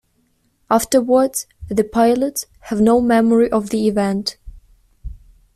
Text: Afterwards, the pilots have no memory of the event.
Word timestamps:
Afterwards, 0.67 1.45
the 1.69 1.83
pilots 1.83 2.47
have 2.61 2.81
no 2.81 2.99
memory 2.99 3.51
of 3.51 3.69
the 3.69 3.87
event. 3.87 4.37